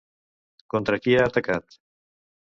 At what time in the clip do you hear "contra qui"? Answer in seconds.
0.73-1.13